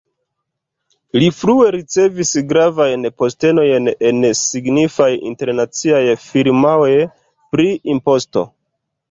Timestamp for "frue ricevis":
1.39-2.31